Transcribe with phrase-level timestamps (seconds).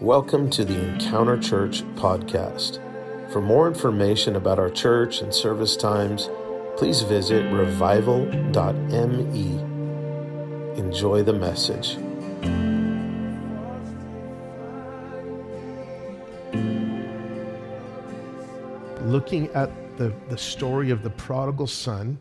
[0.00, 2.80] Welcome to the Encounter Church podcast.
[3.30, 6.28] For more information about our church and service times,
[6.76, 8.40] please visit revival.me.
[10.76, 11.96] Enjoy the message.
[19.04, 22.20] looking at the, the story of the prodigal son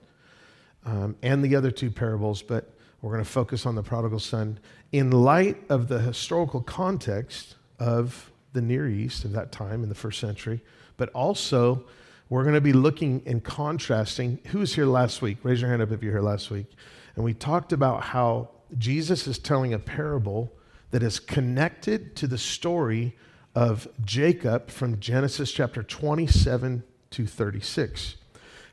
[0.85, 2.69] um, and the other two parables, but
[3.01, 4.59] we're going to focus on the prodigal son
[4.91, 9.95] in light of the historical context of the Near East of that time in the
[9.95, 10.61] first century,
[10.95, 11.83] but also
[12.29, 14.39] we're going to be looking and contrasting.
[14.47, 15.39] Who was here last week?
[15.43, 16.67] Raise your hand up if you're here last week.
[17.15, 20.53] And we talked about how Jesus is telling a parable
[20.91, 23.17] that is connected to the story
[23.53, 28.15] of Jacob from Genesis chapter 27 to 36.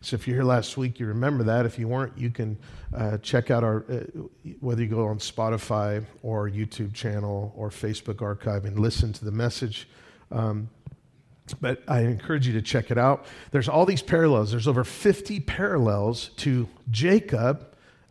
[0.03, 1.67] So if you're here last week, you remember that.
[1.67, 2.57] If you weren't, you can
[2.97, 4.01] uh, check out our, uh,
[4.61, 9.31] whether you go on Spotify or YouTube channel or Facebook archive and listen to the
[9.31, 9.89] message.
[10.31, 10.71] Um,
[11.61, 13.27] but I encourage you to check it out.
[13.51, 14.53] There's all these parallels.
[14.53, 17.67] There's over 50 parallels to Jacob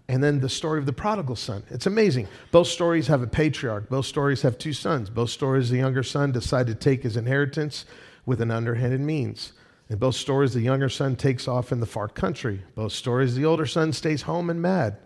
[0.08, 1.64] and then the story of the prodigal son.
[1.70, 2.28] It's amazing.
[2.52, 3.90] Both stories have a patriarch.
[3.90, 5.10] Both stories have two sons.
[5.10, 7.86] Both stories, the younger son decided to take his inheritance
[8.26, 9.54] with an underhanded means.
[9.90, 12.62] In both stories, the younger son takes off in the far country.
[12.76, 14.98] Both stories, the older son stays home and mad.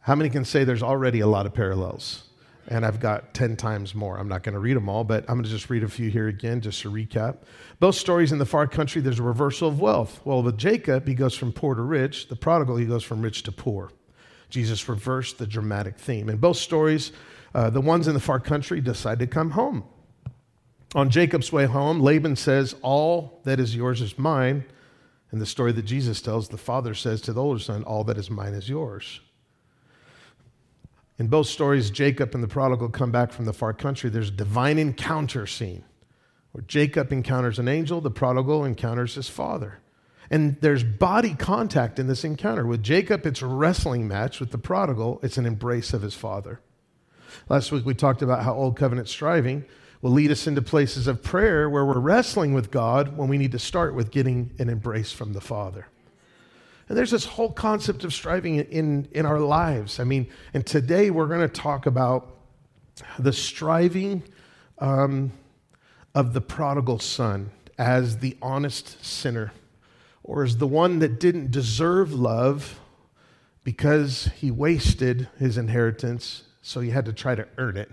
[0.00, 2.22] How many can say there's already a lot of parallels?
[2.68, 4.16] And I've got 10 times more.
[4.16, 6.10] I'm not going to read them all, but I'm going to just read a few
[6.10, 7.38] here again, just to recap.
[7.80, 10.20] Both stories in the far country, there's a reversal of wealth.
[10.24, 12.28] Well, with Jacob, he goes from poor to rich.
[12.28, 13.90] The prodigal, he goes from rich to poor.
[14.50, 16.28] Jesus reversed the dramatic theme.
[16.28, 17.10] In both stories,
[17.54, 19.84] uh, the ones in the far country decide to come home.
[20.94, 24.64] On Jacob's way home, Laban says, All that is yours is mine.
[25.30, 28.16] And the story that Jesus tells, the father says to the older son, All that
[28.16, 29.20] is mine is yours.
[31.18, 34.10] In both stories, Jacob and the prodigal come back from the far country.
[34.10, 35.84] There's a divine encounter scene
[36.52, 39.80] where Jacob encounters an angel, the prodigal encounters his father.
[40.30, 42.66] And there's body contact in this encounter.
[42.66, 44.40] With Jacob, it's a wrestling match.
[44.40, 46.60] With the prodigal, it's an embrace of his father.
[47.48, 49.64] Last week, we talked about how Old Covenant striving
[50.06, 53.50] will lead us into places of prayer where we're wrestling with God when we need
[53.50, 55.88] to start with getting an embrace from the Father.
[56.88, 59.98] And there's this whole concept of striving in, in our lives.
[59.98, 62.36] I mean, and today we're going to talk about
[63.18, 64.22] the striving
[64.78, 65.32] um,
[66.14, 69.52] of the prodigal son as the honest sinner,
[70.22, 72.78] or as the one that didn't deserve love
[73.64, 77.90] because he wasted his inheritance, so he had to try to earn it.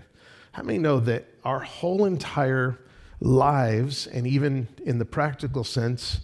[0.54, 2.78] How many know that our whole entire
[3.18, 6.20] lives, and even in the practical sense,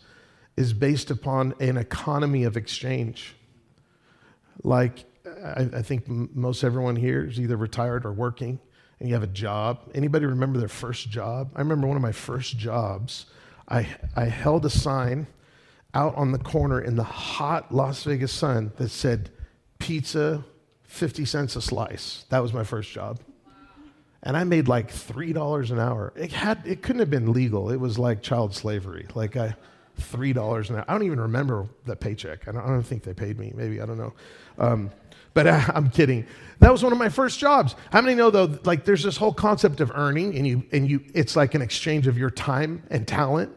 [0.57, 3.35] is based upon an economy of exchange?
[4.63, 8.61] Like, I, I think m- most everyone here is either retired or working,
[9.01, 9.91] and you have a job.
[9.97, 11.51] Anybody remember their first job?
[11.57, 13.27] I remember one of my first jobs.
[13.69, 15.27] I, I held a sign
[15.93, 19.31] out on the corner in the hot Las Vegas sun that said,
[19.81, 20.45] pizza,
[20.85, 22.27] 50 cents a slice.
[22.29, 23.19] That was my first job
[24.23, 26.13] and I made like three dollars an hour.
[26.15, 27.71] It had it couldn't have been legal.
[27.71, 29.07] It was like child slavery.
[29.15, 29.55] Like I
[29.97, 30.85] three dollars an hour.
[30.89, 32.47] I don't even remember the paycheck.
[32.47, 33.53] I don't, I don't think they paid me.
[33.55, 34.13] Maybe I don't know.
[34.59, 34.91] Um,
[35.33, 36.27] but I, I'm kidding.
[36.59, 37.75] That was one of my first jobs.
[37.91, 38.59] How many know though?
[38.65, 41.03] Like there's this whole concept of earning, and you and you.
[41.15, 43.57] It's like an exchange of your time and talent.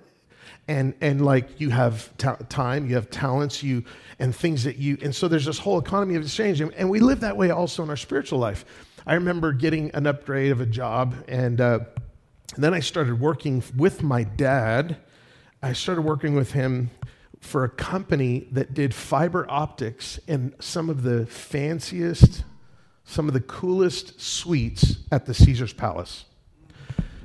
[0.66, 3.84] And, and like you have ta- time, you have talents, you
[4.18, 7.02] and things that you, and so there's this whole economy of exchange, and, and we
[7.02, 8.64] live that way also in our spiritual life
[9.06, 11.80] I remember getting an upgrade of a job, and, uh,
[12.56, 14.98] and then I started working with my dad.
[15.62, 16.90] I started working with him
[17.42, 22.46] for a company that did fiber optics in some of the fanciest,
[23.04, 26.24] some of the coolest suites at the Caesar's Palace.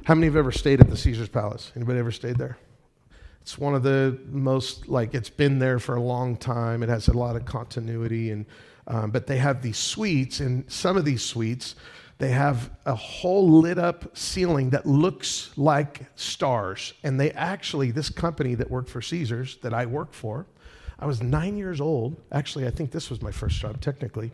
[0.04, 1.70] How many have ever stayed at the Caesar's Palace?
[1.76, 2.58] Anybody ever stayed there?
[3.42, 6.82] It's one of the most like it's been there for a long time.
[6.82, 8.46] It has a lot of continuity and
[8.88, 11.76] um, but they have these suites, and some of these suites,
[12.16, 16.94] they have a whole lit up ceiling that looks like stars.
[17.04, 20.46] And they actually, this company that worked for Caesars, that I worked for,
[20.98, 22.16] I was nine years old.
[22.32, 24.32] Actually, I think this was my first job, technically,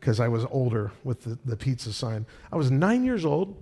[0.00, 2.26] because I was older with the, the pizza sign.
[2.52, 3.56] I was nine years old,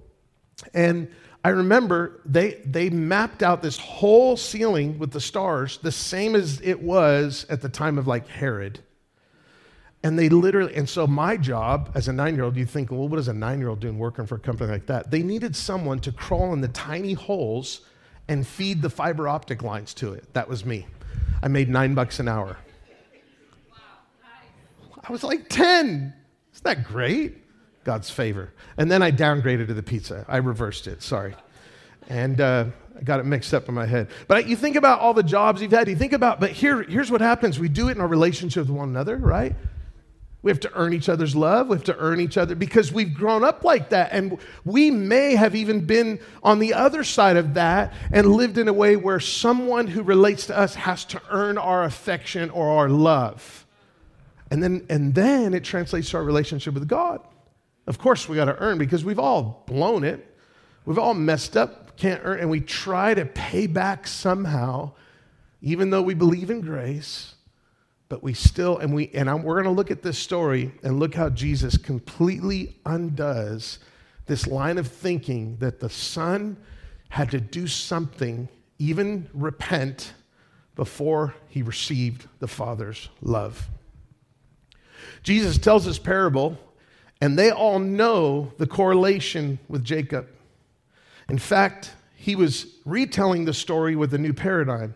[0.75, 1.09] and
[1.45, 6.61] I remember they, they mapped out this whole ceiling with the stars, the same as
[6.63, 8.81] it was at the time of like Herod.
[10.07, 13.09] And they literally, and so my job as a nine year old, you think, well,
[13.09, 15.11] what is a nine year old doing working for a company like that?
[15.11, 17.81] They needed someone to crawl in the tiny holes
[18.29, 20.33] and feed the fiber optic lines to it.
[20.33, 20.87] That was me.
[21.43, 22.57] I made nine bucks an hour.
[25.03, 26.15] I was like 10.
[26.53, 27.39] Isn't that great?
[27.83, 28.53] God's favor.
[28.77, 30.25] And then I downgraded to the pizza.
[30.29, 31.35] I reversed it, sorry.
[32.09, 32.67] And uh,
[32.97, 34.11] I got it mixed up in my head.
[34.29, 37.11] But you think about all the jobs you've had, you think about, but here, here's
[37.11, 39.57] what happens we do it in our relationship with one another, right?
[40.47, 41.67] We have to earn each other's love.
[41.67, 44.13] We have to earn each other because we've grown up like that.
[44.13, 48.69] And we may have even been on the other side of that and lived in
[48.69, 52.89] a way where someone who relates to us has to earn our affection or our
[52.89, 53.67] love.
[54.49, 57.23] And then, and then it translates to our relationship with God.
[57.89, 60.33] Of course, we got to earn because we've all blown it.
[60.85, 64.93] We've all messed up, can't earn, and we try to pay back somehow,
[65.61, 67.35] even though we believe in grace
[68.09, 70.99] but we still and we and I'm, we're going to look at this story and
[71.01, 73.79] look how jesus completely undoes
[74.27, 76.57] this line of thinking that the son
[77.09, 78.49] had to do something
[78.79, 80.13] even repent
[80.75, 83.69] before he received the father's love.
[85.23, 86.59] Jesus tells this parable
[87.21, 90.29] and they all know the correlation with jacob.
[91.29, 94.95] In fact he was retelling the story with a new paradigm.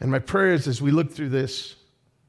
[0.00, 1.76] And my prayer is as we look through this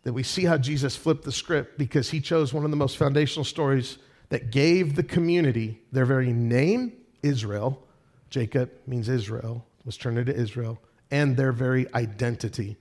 [0.03, 2.97] that we see how Jesus flipped the script because he chose one of the most
[2.97, 3.97] foundational stories
[4.29, 7.85] that gave the community their very name, Israel.
[8.29, 10.79] Jacob means Israel, was turned into Israel,
[11.11, 12.77] and their very identity.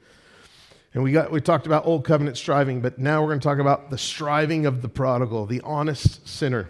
[0.95, 3.59] And we, got, we talked about old covenant striving, but now we're going to talk
[3.59, 6.69] about the striving of the prodigal, the honest sinner.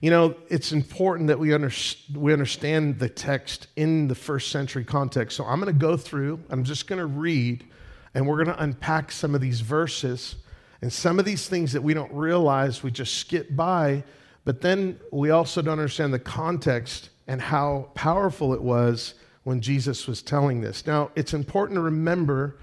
[0.00, 1.70] You know, it's important that we, under,
[2.14, 5.36] we understand the text in the first century context.
[5.36, 7.64] So I'm going to go through, I'm just going to read
[8.14, 10.36] and we're going to unpack some of these verses
[10.82, 14.02] and some of these things that we don't realize, we just skip by.
[14.44, 19.14] But then we also don't understand the context and how powerful it was
[19.44, 20.86] when Jesus was telling this.
[20.86, 22.58] Now, it's important to remember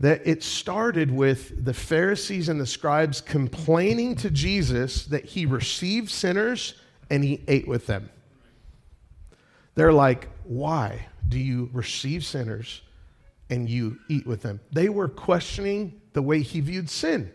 [0.00, 6.10] that it started with the Pharisees and the scribes complaining to Jesus that he received
[6.10, 6.74] sinners
[7.10, 8.10] and he ate with them.
[9.74, 12.82] They're like, Why do you receive sinners
[13.50, 14.60] and you eat with them.
[14.72, 17.32] They were questioning the way he viewed sin.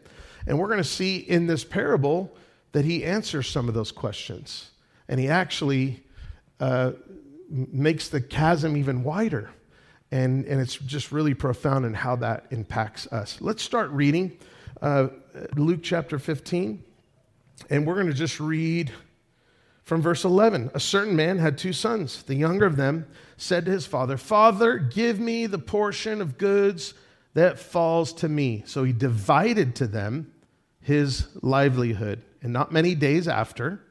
[0.48, 2.36] And we're going to see in this parable
[2.72, 4.72] that he answers some of those questions.
[5.08, 6.04] And he actually
[6.60, 6.94] uh,
[7.50, 9.50] makes the chasm even wider.
[10.12, 13.38] And, and it's just really profound in how that impacts us.
[13.42, 14.38] Let's start reading
[14.82, 15.10] uh,
[15.56, 16.84] Luke chapter 15.
[17.70, 18.92] And we're going to just read
[19.90, 20.70] from verse 11.
[20.76, 22.22] A certain man had two sons.
[22.22, 23.08] The younger of them,
[23.38, 26.94] said to his father, Father, give me the portion of goods
[27.34, 28.62] that falls to me.
[28.68, 30.32] So he divided to them
[30.80, 32.22] his livelihood.
[32.44, 33.82] And not many days after,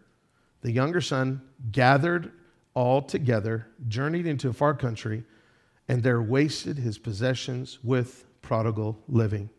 [0.61, 1.43] the younger son
[1.73, 2.31] gathered
[2.75, 5.25] all together, journeyed into a far country,
[5.89, 9.51] and there wasted his possessions with prodigal living.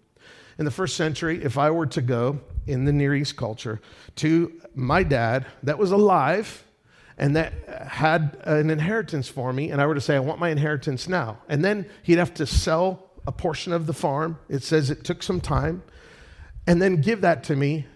[0.60, 3.80] In the first century, if I were to go in the Near East culture
[4.18, 6.66] to my dad that was alive,
[7.18, 7.54] and that
[7.88, 11.38] had an inheritance for me, and I were to say, I want my inheritance now.
[11.48, 14.38] And then he'd have to sell a portion of the farm.
[14.50, 15.82] It says it took some time,
[16.68, 17.88] and then give that to me.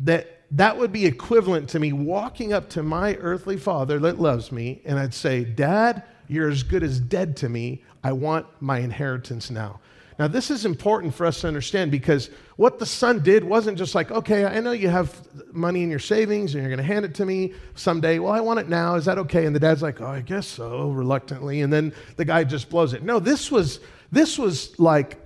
[0.00, 4.52] That that would be equivalent to me walking up to my earthly father that loves
[4.52, 7.82] me, and I'd say, Dad, you're as good as dead to me.
[8.02, 9.80] I want my inheritance now.
[10.20, 13.94] Now, this is important for us to understand because what the son did wasn't just
[13.94, 15.18] like, okay, I know you have
[15.50, 18.18] money in your savings and you're going to hand it to me someday.
[18.18, 18.96] Well, I want it now.
[18.96, 19.46] Is that okay?
[19.46, 21.62] And the dad's like, oh, I guess so, reluctantly.
[21.62, 23.02] And then the guy just blows it.
[23.02, 23.80] No, this was,
[24.12, 25.16] this was like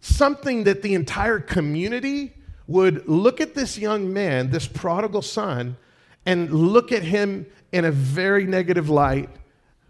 [0.00, 2.32] something that the entire community
[2.66, 5.76] would look at this young man, this prodigal son,
[6.24, 9.28] and look at him in a very negative light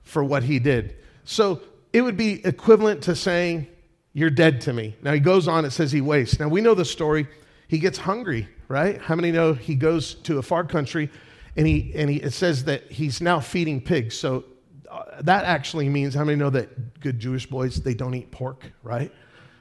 [0.03, 0.97] for what he did.
[1.23, 1.61] So
[1.93, 3.69] it would be equivalent to saying,
[4.13, 4.97] you're dead to me.
[5.03, 6.39] Now he goes on, it says he wastes.
[6.39, 7.27] Now we know the story.
[7.69, 9.01] He gets hungry, right?
[9.01, 11.11] How many know he goes to a far country
[11.57, 14.17] and he and he it says that he's now feeding pigs.
[14.17, 14.45] So
[14.91, 18.71] uh, that actually means how many know that good Jewish boys they don't eat pork,
[18.83, 19.13] right?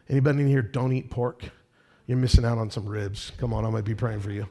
[0.09, 1.43] Anybody in here don't eat pork?
[2.07, 3.31] You're missing out on some ribs.
[3.37, 4.47] Come on, I might be praying for you.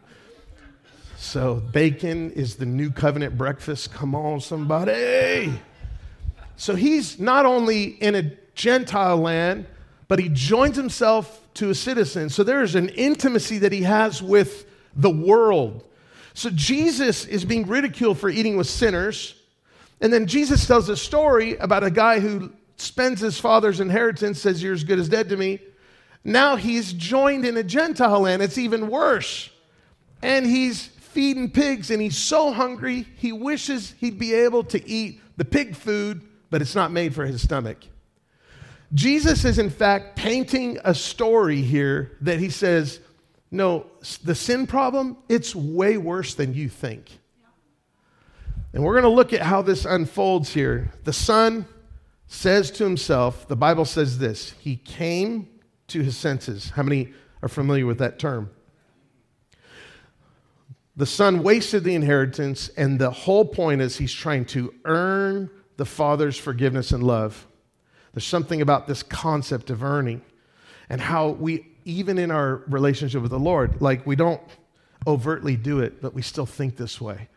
[1.19, 3.92] So bacon is the new covenant breakfast.
[3.92, 5.52] Come on, somebody.
[6.57, 9.66] So he's not only in a Gentile land,
[10.11, 12.29] but he joins himself to a citizen.
[12.29, 15.85] So there is an intimacy that he has with the world.
[16.35, 19.37] So Jesus is being ridiculed for eating with sinners.
[20.00, 24.61] And then Jesus tells a story about a guy who spends his father's inheritance, says,
[24.61, 25.61] You're as good as dead to me.
[26.25, 28.43] Now he's joined in a Gentile land.
[28.43, 29.49] It's even worse.
[30.23, 35.21] And he's feeding pigs, and he's so hungry, he wishes he'd be able to eat
[35.37, 37.79] the pig food, but it's not made for his stomach.
[38.92, 43.00] Jesus is, in fact, painting a story here that he says
[43.50, 43.87] No,
[44.25, 47.18] the sin problem, it's way worse than you think.
[48.73, 50.92] And we're going to look at how this unfolds here.
[51.04, 51.66] The son
[52.28, 55.49] says to himself, the Bible says this, he came
[55.88, 56.70] to his senses.
[56.70, 58.50] How many are familiar with that term?
[60.94, 65.85] The son wasted the inheritance, and the whole point is he's trying to earn the
[65.85, 67.49] father's forgiveness and love.
[68.12, 70.23] There's something about this concept of earning
[70.88, 74.40] and how we, even in our relationship with the Lord, like we don't
[75.07, 77.29] overtly do it, but we still think this way.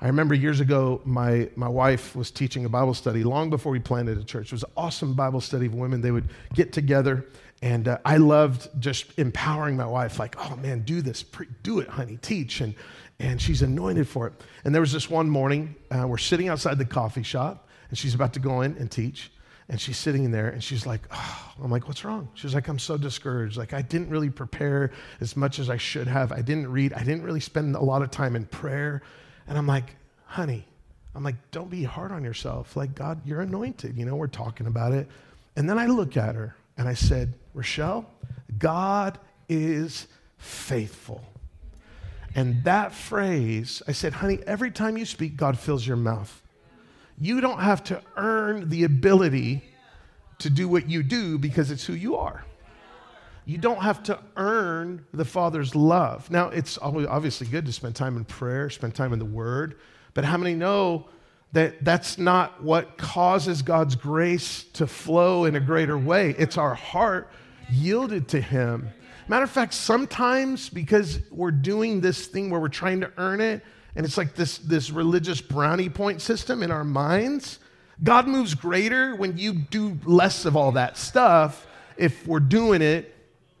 [0.00, 3.80] I remember years ago, my, my wife was teaching a Bible study long before we
[3.80, 4.46] planted a church.
[4.46, 6.00] It was an awesome Bible study of women.
[6.00, 7.26] They would get together,
[7.62, 11.80] and uh, I loved just empowering my wife, like, oh man, do this, Pre- do
[11.80, 12.60] it, honey, teach.
[12.60, 12.76] And,
[13.18, 14.34] and she's anointed for it.
[14.64, 18.14] And there was this one morning, uh, we're sitting outside the coffee shop, and she's
[18.14, 19.32] about to go in and teach.
[19.68, 21.48] And she's sitting there and she's like, oh.
[21.62, 22.28] I'm like, what's wrong?
[22.34, 23.56] She's like, I'm so discouraged.
[23.56, 26.30] Like, I didn't really prepare as much as I should have.
[26.32, 26.92] I didn't read.
[26.92, 29.02] I didn't really spend a lot of time in prayer.
[29.46, 30.64] And I'm like, honey,
[31.14, 32.76] I'm like, don't be hard on yourself.
[32.76, 33.96] Like, God, you're anointed.
[33.96, 35.08] You know, we're talking about it.
[35.56, 38.08] And then I look at her and I said, Rochelle,
[38.56, 40.06] God is
[40.36, 41.24] faithful.
[42.34, 46.40] And that phrase, I said, honey, every time you speak, God fills your mouth.
[47.20, 49.64] You don't have to earn the ability
[50.38, 52.44] to do what you do because it's who you are.
[53.44, 56.30] You don't have to earn the Father's love.
[56.30, 59.76] Now, it's obviously good to spend time in prayer, spend time in the Word,
[60.14, 61.08] but how many know
[61.52, 66.34] that that's not what causes God's grace to flow in a greater way?
[66.38, 67.30] It's our heart
[67.70, 68.90] yielded to Him.
[69.28, 73.62] Matter of fact, sometimes because we're doing this thing where we're trying to earn it,
[73.96, 77.58] and it's like this, this religious brownie point system in our minds,
[78.02, 81.66] God moves greater when you do less of all that stuff
[81.96, 83.14] if we're doing it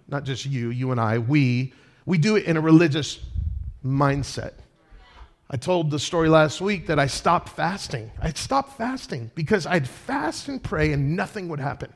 [0.08, 1.72] not just you, you and I, we,
[2.06, 3.20] we do it in a religious
[3.84, 4.54] mindset.
[5.50, 8.10] I told the story last week that I stopped fasting.
[8.20, 11.92] I'd stopped fasting because I'd fast and pray and nothing would happen.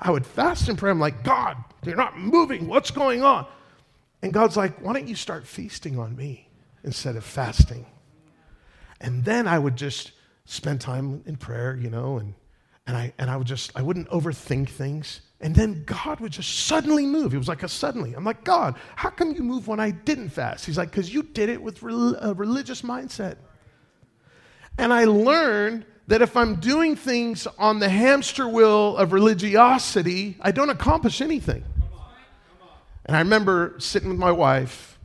[0.00, 0.90] I would fast and pray.
[0.90, 2.66] I'm like, God, you're not moving.
[2.66, 3.46] What's going on?
[4.22, 6.48] And God's like, why don't you start feasting on me
[6.84, 7.86] instead of fasting?
[9.00, 10.12] And then I would just
[10.44, 12.34] spend time in prayer, you know, and,
[12.86, 15.20] and, I, and I would just, I wouldn't overthink things.
[15.40, 17.32] And then God would just suddenly move.
[17.32, 18.12] It was like a suddenly.
[18.12, 20.66] I'm like, God, how come you move when I didn't fast?
[20.66, 23.36] He's like, because you did it with a uh, religious mindset.
[24.76, 30.50] And I learned that if I'm doing things on the hamster wheel of religiosity, I
[30.50, 31.64] don't accomplish anything.
[33.06, 34.98] And I remember sitting with my wife,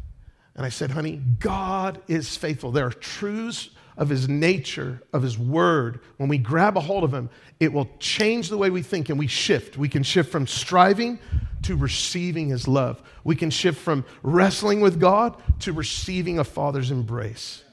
[0.56, 2.72] and I said, honey, God is faithful.
[2.72, 7.14] There are truths of his nature, of his word, when we grab a hold of
[7.14, 9.78] him, it will change the way we think and we shift.
[9.78, 11.20] We can shift from striving
[11.64, 13.02] to receiving his love.
[13.24, 17.64] We can shift from wrestling with God to receiving a father's embrace.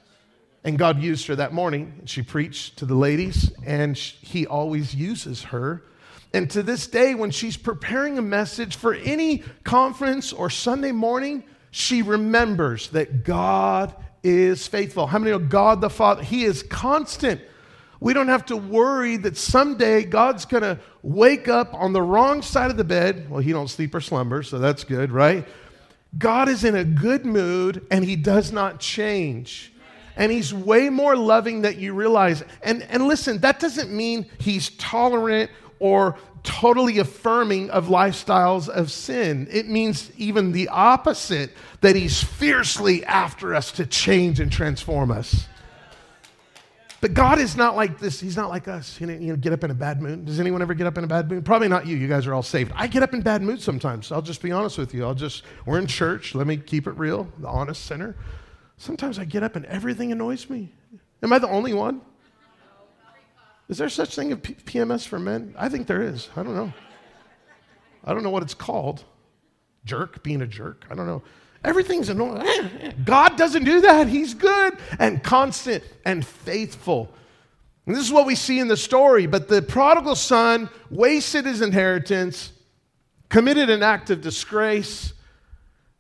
[0.64, 2.02] And God used her that morning.
[2.04, 5.82] She preached to the ladies, and he always uses her.
[6.32, 11.42] And to this day, when she's preparing a message for any conference or Sunday morning,
[11.72, 15.06] she remembers that God is faithful.
[15.06, 16.22] How many know God the Father?
[16.22, 17.40] He is constant.
[17.98, 22.42] We don't have to worry that someday God's going to wake up on the wrong
[22.42, 23.30] side of the bed.
[23.30, 25.48] Well, he don't sleep or slumber, so that's good, right?
[26.18, 29.72] God is in a good mood and he does not change.
[30.14, 32.44] And he's way more loving than you realize.
[32.62, 35.50] And, and listen, that doesn't mean he's tolerant
[35.82, 39.48] or totally affirming of lifestyles of sin.
[39.50, 45.48] It means even the opposite, that he's fiercely after us to change and transform us.
[47.00, 48.20] But God is not like this.
[48.20, 49.00] He's not like us.
[49.00, 50.24] You know, you know, get up in a bad mood.
[50.24, 51.44] Does anyone ever get up in a bad mood?
[51.44, 51.96] Probably not you.
[51.96, 52.70] You guys are all saved.
[52.76, 54.12] I get up in bad mood sometimes.
[54.12, 55.04] I'll just be honest with you.
[55.04, 56.36] I'll just, we're in church.
[56.36, 58.14] Let me keep it real, the honest sinner.
[58.76, 60.72] Sometimes I get up and everything annoys me.
[61.24, 62.02] Am I the only one?
[63.72, 65.54] Is there such thing as P- PMS for men?
[65.58, 66.28] I think there is.
[66.36, 66.74] I don't know.
[68.04, 69.02] I don't know what it's called.
[69.86, 70.84] Jerk, being a jerk.
[70.90, 71.22] I don't know.
[71.64, 72.42] Everything's annoying.
[72.42, 72.92] Eh, eh.
[73.02, 74.08] God doesn't do that.
[74.08, 77.14] He's good and constant and faithful.
[77.86, 79.26] And this is what we see in the story.
[79.26, 82.52] But the prodigal son wasted his inheritance,
[83.30, 85.14] committed an act of disgrace,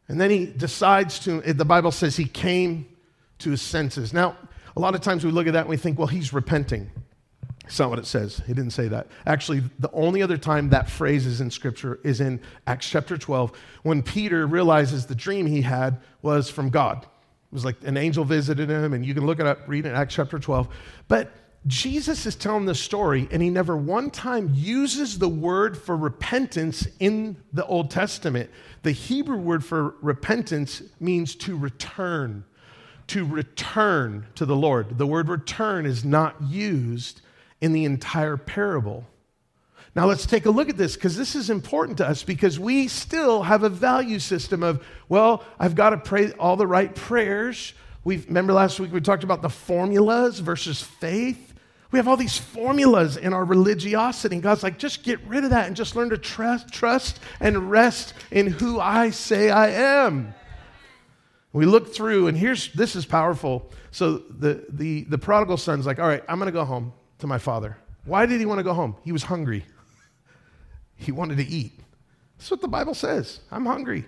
[0.08, 2.84] and then he decides to, the Bible says he came
[3.38, 4.12] to his senses.
[4.12, 4.36] Now,
[4.76, 6.90] a lot of times we look at that and we think, well, he's repenting.
[7.72, 8.42] It's not what it says.
[8.46, 9.06] He didn't say that.
[9.24, 13.50] Actually, the only other time that phrase is in Scripture is in Acts chapter 12
[13.82, 16.98] when Peter realizes the dream he had was from God.
[17.00, 17.08] It
[17.50, 19.94] was like an angel visited him, and you can look it up, read it in
[19.94, 20.68] Acts chapter 12.
[21.08, 21.32] But
[21.66, 26.86] Jesus is telling the story, and he never one time uses the word for repentance
[27.00, 28.50] in the Old Testament.
[28.82, 32.44] The Hebrew word for repentance means to return,
[33.06, 34.98] to return to the Lord.
[34.98, 37.22] The word return is not used
[37.62, 39.06] in the entire parable.
[39.94, 42.88] Now let's take a look at this because this is important to us because we
[42.88, 47.72] still have a value system of, well, I've got to pray all the right prayers.
[48.04, 51.54] We remember last week we talked about the formulas versus faith.
[51.92, 54.36] We have all these formulas in our religiosity.
[54.36, 57.70] And God's like, just get rid of that and just learn to trust, trust and
[57.70, 59.68] rest in who I say I
[60.04, 60.34] am.
[61.52, 63.70] We look through, and here's this is powerful.
[63.90, 67.38] So the the the prodigal son's like, all right, I'm gonna go home to my
[67.38, 67.78] father.
[68.04, 68.96] Why did he want to go home?
[69.04, 69.64] He was hungry.
[70.96, 71.72] He wanted to eat.
[72.36, 73.40] That's what the Bible says.
[73.50, 74.04] I'm hungry.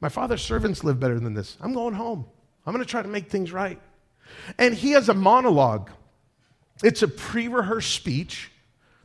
[0.00, 1.56] My father's servants live better than this.
[1.60, 2.24] I'm going home.
[2.64, 3.80] I'm going to try to make things right.
[4.56, 5.90] And he has a monologue.
[6.84, 8.52] It's a pre rehearsed speech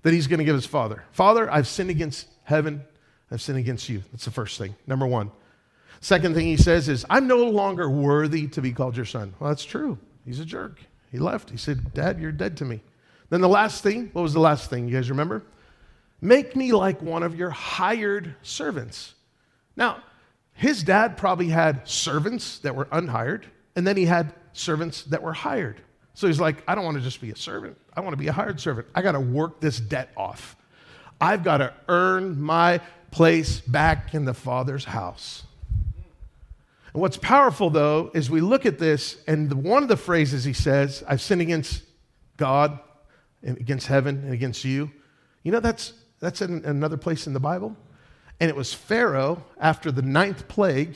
[0.04, 1.04] that he's going to give his father.
[1.12, 2.84] Father, I've sinned against heaven.
[3.32, 4.04] I've sinned against you.
[4.12, 5.32] That's the first thing, number one.
[6.02, 9.34] Second thing he says is, I'm no longer worthy to be called your son.
[9.40, 9.98] Well, that's true.
[10.24, 10.82] He's a jerk.
[11.12, 11.50] He left.
[11.50, 12.82] He said, Dad, you're dead to me.
[13.34, 14.88] Then the last thing, what was the last thing?
[14.88, 15.42] You guys remember?
[16.22, 19.16] Make me like one of your hired servants.
[19.76, 20.04] Now,
[20.54, 25.34] his dad probably had servants that were unhired, and then he had servants that were
[25.34, 25.82] hired.
[26.14, 27.76] So he's like, I don't want to just be a servant.
[27.98, 28.86] I want to be a hired servant.
[28.94, 30.56] I got to work this debt off.
[31.20, 35.42] I've got to earn my place back in the Father's house.
[36.94, 40.54] And what's powerful, though, is we look at this, and one of the phrases he
[40.54, 41.82] says, I've sinned against
[42.38, 42.78] God
[43.44, 44.92] against heaven and against you.
[45.44, 47.76] You know, that's, that's in another place in the Bible.
[48.40, 50.96] And it was Pharaoh after the ninth plague,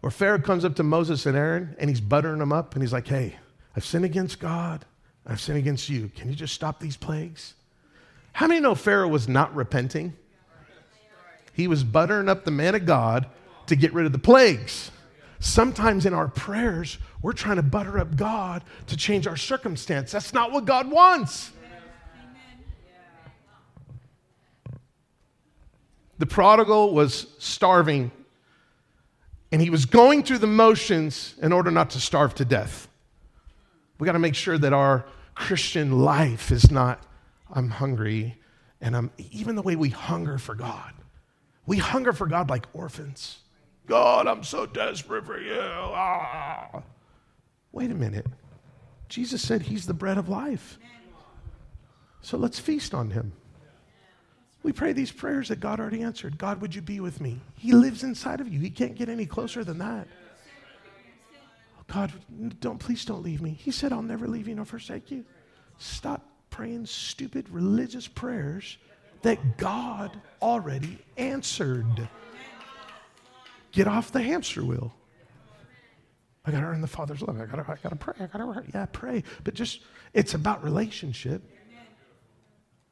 [0.00, 2.92] where Pharaoh comes up to Moses and Aaron and he's buttering them up and he's
[2.92, 3.36] like, hey,
[3.74, 4.84] I've sinned against God.
[5.26, 6.10] I've sinned against you.
[6.14, 7.54] Can you just stop these plagues?
[8.32, 10.14] How many know Pharaoh was not repenting?
[11.52, 13.26] He was buttering up the man of God
[13.66, 14.90] to get rid of the plagues.
[15.38, 20.12] Sometimes in our prayers, we're trying to butter up God to change our circumstance.
[20.12, 21.52] That's not what God wants.
[26.18, 28.10] The prodigal was starving,
[29.52, 32.88] and he was going through the motions in order not to starve to death.
[33.98, 37.02] We got to make sure that our Christian life is not,
[37.52, 38.38] I'm hungry,
[38.80, 40.92] and I'm, even the way we hunger for God.
[41.66, 43.38] We hunger for God like orphans.
[43.86, 45.60] God, I'm so desperate for you.
[45.60, 46.82] Ah.
[47.72, 48.26] Wait a minute.
[49.08, 50.78] Jesus said he's the bread of life.
[52.20, 53.32] So let's feast on him.
[54.62, 56.38] We pray these prayers that God already answered.
[56.38, 57.40] God, would you be with me?
[57.56, 58.58] He lives inside of you.
[58.58, 60.08] He can't get any closer than that.
[61.86, 62.12] God,
[62.58, 63.50] don't please don't leave me.
[63.50, 65.24] He said, I'll never leave you nor forsake you.
[65.78, 68.78] Stop praying stupid religious prayers
[69.22, 72.08] that God already answered.
[73.76, 74.94] Get off the hamster wheel.
[76.46, 77.38] I got to earn the Father's love.
[77.38, 78.14] I got to I gotta pray.
[78.18, 79.22] I got to yeah, pray.
[79.44, 79.82] But just,
[80.14, 81.42] it's about relationship.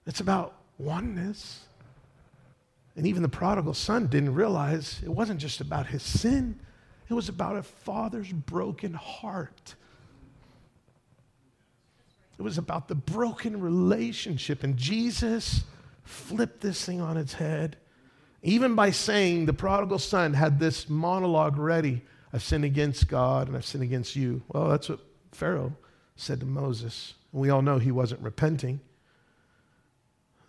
[0.05, 1.65] It's about oneness.
[2.97, 6.61] And even the prodigal son didn't realize it wasn't just about his sin,
[7.09, 9.77] it was about a father's broken heart.
[12.39, 14.65] It was about the broken relationship.
[14.65, 15.63] And Jesus
[16.03, 17.79] flipped this thing on its head.
[18.45, 22.03] Even by saying the prodigal son had this monologue ready
[22.35, 24.43] I've sinned against God and I've sinned against you.
[24.49, 24.99] Well, that's what
[25.31, 25.73] Pharaoh
[26.17, 27.15] said to Moses.
[27.33, 28.81] And we all know he wasn't repenting.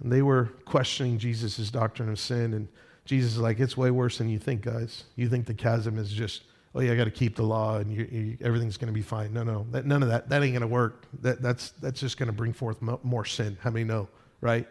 [0.01, 2.55] And they were questioning Jesus' doctrine of sin.
[2.55, 2.67] And
[3.05, 5.03] Jesus is like, it's way worse than you think, guys.
[5.15, 6.41] You think the chasm is just,
[6.73, 9.03] oh, yeah, I got to keep the law and you, you, everything's going to be
[9.03, 9.31] fine.
[9.31, 10.27] No, no, that, none of that.
[10.29, 11.05] That ain't going to work.
[11.21, 13.59] That, that's, that's just going to bring forth mo- more sin.
[13.61, 14.09] How many know,
[14.41, 14.67] right?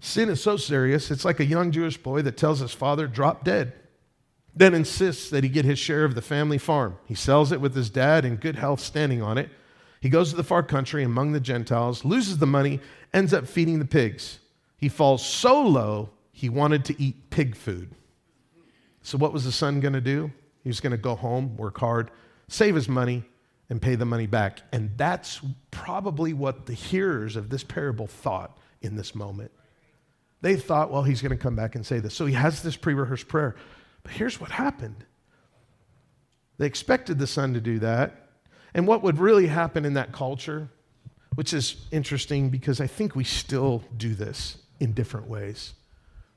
[0.00, 3.44] Sin is so serious, it's like a young Jewish boy that tells his father, drop
[3.44, 3.72] dead,
[4.54, 6.98] then insists that he get his share of the family farm.
[7.04, 9.50] He sells it with his dad in good health standing on it.
[10.00, 12.80] He goes to the far country among the Gentiles, loses the money,
[13.12, 14.38] ends up feeding the pigs.
[14.76, 17.90] He falls so low, he wanted to eat pig food.
[19.02, 20.30] So, what was the son going to do?
[20.62, 22.10] He was going to go home, work hard,
[22.46, 23.24] save his money,
[23.70, 24.62] and pay the money back.
[24.72, 29.50] And that's probably what the hearers of this parable thought in this moment.
[30.40, 32.14] They thought, well, he's going to come back and say this.
[32.14, 33.56] So he has this pre rehearsed prayer.
[34.02, 35.04] But here's what happened
[36.58, 38.28] they expected the son to do that.
[38.74, 40.68] And what would really happen in that culture,
[41.36, 45.74] which is interesting because I think we still do this in different ways.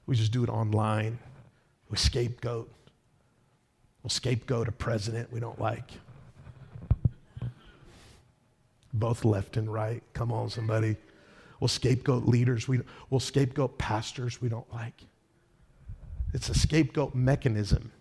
[0.05, 1.19] We just do it online.
[1.89, 2.71] We scapegoat.
[4.03, 5.91] We'll scapegoat a president we don't like.
[8.93, 10.03] both left and right.
[10.13, 10.97] Come on, somebody.
[11.61, 12.67] We'll scapegoat leaders.
[12.67, 15.05] We, we'll scapegoat pastors we don't like.
[16.33, 17.91] It's a scapegoat mechanism.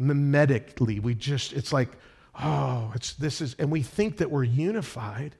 [0.00, 1.90] Mimetically, we just, it's like,
[2.42, 5.36] oh, it's this is, and we think that we're unified,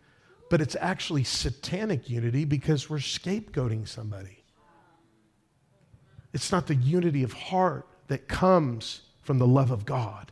[0.50, 4.44] but it's actually satanic unity because we're scapegoating somebody.
[6.34, 10.30] It's not the unity of heart that comes from the love of God.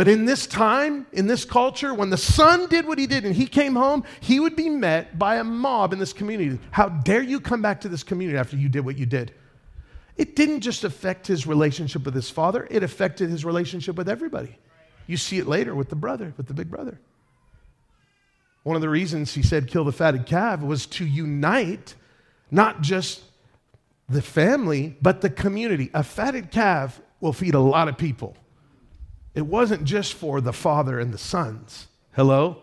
[0.00, 3.36] But in this time, in this culture, when the son did what he did and
[3.36, 6.58] he came home, he would be met by a mob in this community.
[6.70, 9.34] How dare you come back to this community after you did what you did?
[10.16, 14.56] It didn't just affect his relationship with his father, it affected his relationship with everybody.
[15.06, 16.98] You see it later with the brother, with the big brother.
[18.62, 21.94] One of the reasons he said kill the fatted calf was to unite
[22.50, 23.20] not just
[24.08, 25.90] the family, but the community.
[25.92, 28.34] A fatted calf will feed a lot of people.
[29.34, 31.86] It wasn't just for the father and the sons.
[32.12, 32.62] Hello?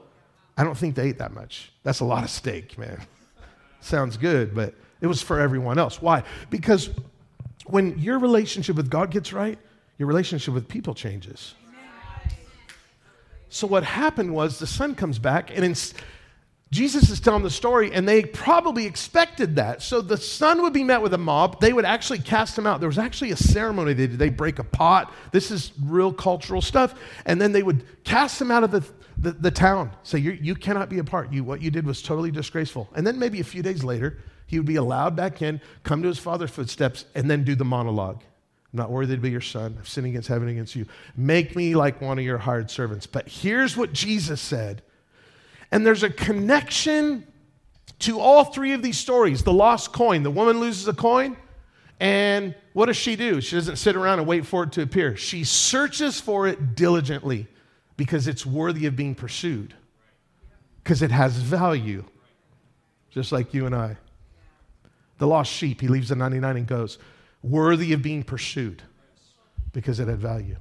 [0.57, 1.71] I don't think they ate that much.
[1.83, 3.01] That's a lot of steak, man.
[3.79, 6.01] Sounds good, but it was for everyone else.
[6.01, 6.23] Why?
[6.49, 6.89] Because
[7.65, 9.57] when your relationship with God gets right,
[9.97, 11.53] your relationship with people changes.
[13.49, 15.75] So what happened was the son comes back, and in,
[16.69, 19.81] Jesus is telling the story, and they probably expected that.
[19.81, 21.61] So the son would be met with a mob.
[21.61, 22.81] They would actually cast him out.
[22.81, 24.19] There was actually a ceremony they did.
[24.19, 25.13] They break a pot.
[25.31, 26.95] This is real cultural stuff.
[27.25, 28.85] And then they would cast him out of the,
[29.17, 29.91] the, the town.
[30.03, 31.31] Say, you you cannot be a part.
[31.31, 32.89] You, what you did was totally disgraceful.
[32.95, 36.09] And then maybe a few days later, he would be allowed back in, come to
[36.09, 38.23] his father's footsteps, and then do the monologue.
[38.73, 39.77] I'm not worthy to be your son.
[39.79, 40.85] I've sinned against heaven against you.
[41.15, 43.07] Make me like one of your hired servants.
[43.07, 44.81] But here's what Jesus said
[45.71, 47.25] and there's a connection
[47.99, 51.37] to all three of these stories the lost coin, the woman loses a coin,
[51.99, 53.41] and what does she do?
[53.41, 55.15] She doesn't sit around and wait for it to appear.
[55.15, 57.47] She searches for it diligently
[57.95, 59.73] because it's worthy of being pursued,
[60.83, 62.03] because it has value,
[63.09, 63.97] just like you and I.
[65.17, 66.99] The lost sheep, he leaves the 99 and goes,
[67.41, 68.83] worthy of being pursued
[69.73, 70.57] because it had value.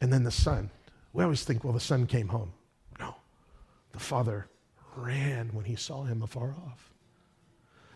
[0.00, 0.70] And then the son.
[1.12, 2.52] We always think, well, the son came home.
[3.98, 4.46] The father
[4.94, 6.92] ran when he saw him afar off.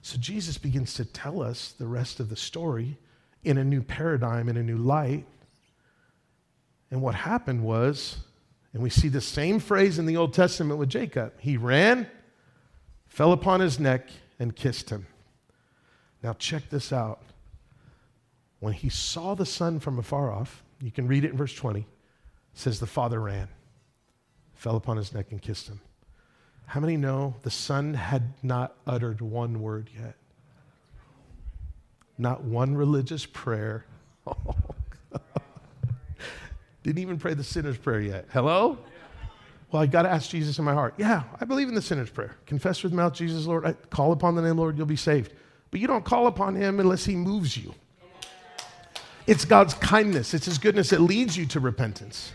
[0.00, 2.98] So Jesus begins to tell us the rest of the story
[3.44, 5.26] in a new paradigm, in a new light.
[6.90, 8.16] And what happened was,
[8.72, 12.08] and we see the same phrase in the Old Testament with Jacob he ran,
[13.06, 14.08] fell upon his neck,
[14.40, 15.06] and kissed him.
[16.20, 17.22] Now, check this out.
[18.58, 21.86] When he saw the son from afar off, you can read it in verse 20,
[22.54, 23.46] says the father ran,
[24.52, 25.80] fell upon his neck, and kissed him.
[26.72, 30.14] How many know the son had not uttered one word yet?
[32.16, 33.84] Not one religious prayer.
[36.82, 38.28] Didn't even pray the sinner's prayer yet.
[38.32, 38.78] Hello?
[39.70, 40.94] Well, I got to ask Jesus in my heart.
[40.96, 42.36] Yeah, I believe in the sinner's prayer.
[42.46, 43.66] Confess with mouth, Jesus, Lord.
[43.66, 45.34] I call upon the name, Lord, you'll be saved.
[45.70, 47.74] But you don't call upon him unless he moves you.
[49.26, 52.32] It's God's kindness, it's his goodness that leads you to repentance.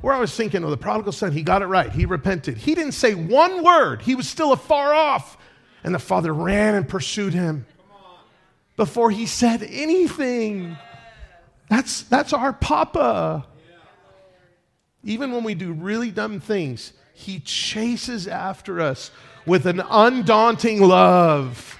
[0.00, 1.90] Where I was thinking, oh, the prodigal son, he got it right.
[1.90, 2.56] He repented.
[2.56, 5.36] He didn't say one word, he was still afar off.
[5.82, 7.64] And the father ran and pursued him
[8.76, 10.76] before he said anything.
[11.70, 13.46] That's, that's our papa.
[15.04, 19.10] Even when we do really dumb things, he chases after us
[19.46, 21.78] with an undaunting love.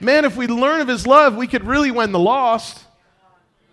[0.00, 2.84] Man, if we learn of his love, we could really win the lost